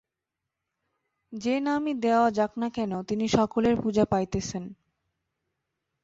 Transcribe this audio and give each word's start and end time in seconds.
যে 1.33 1.55
নামই 1.59 1.93
দেওয়া 2.01 2.27
যাক 2.31 2.51
না 2.57 2.67
কেন, 2.69 2.91
তিনি 3.03 3.25
সকলের 3.27 3.75
পূজা 3.81 4.05
পাইতেছেন। 4.05 4.63